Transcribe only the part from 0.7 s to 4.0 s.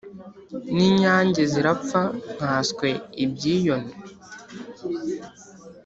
N’inyange zirapfa nkaswe ibyiyoni.